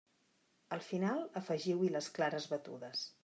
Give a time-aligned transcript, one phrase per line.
[0.77, 3.07] Al final afegiu-hi les clares batudes.